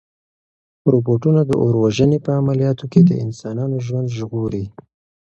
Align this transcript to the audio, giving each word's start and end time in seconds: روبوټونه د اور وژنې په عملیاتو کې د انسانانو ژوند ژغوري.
روبوټونه 0.91 1.41
د 1.49 1.51
اور 1.63 1.73
وژنې 1.83 2.19
په 2.25 2.31
عملیاتو 2.39 2.85
کې 2.91 3.01
د 3.09 3.11
انسانانو 3.25 3.77
ژوند 3.85 4.07
ژغوري. 4.17 4.65